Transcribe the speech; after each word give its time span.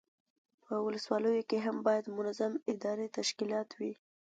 په 0.63 0.73
ولسوالیو 0.85 1.47
کې 1.49 1.57
هم 1.65 1.77
باید 1.87 2.13
منظم 2.17 2.53
اداري 2.71 3.07
تشکیلات 3.17 3.69
وي. 3.79 3.93